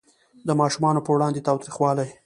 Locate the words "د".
0.47-0.49